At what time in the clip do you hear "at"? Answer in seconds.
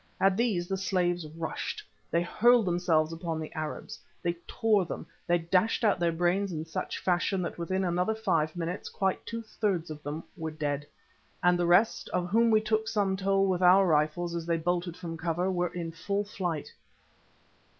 0.19-0.35